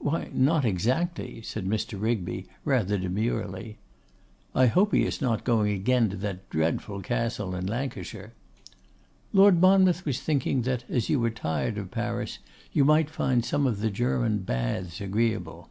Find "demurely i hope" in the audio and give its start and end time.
2.98-4.92